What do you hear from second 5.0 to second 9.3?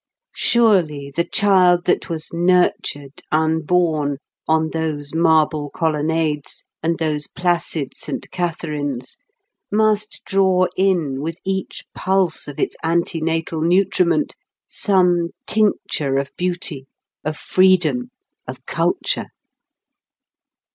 marble colonnades and those placid Saint Catherines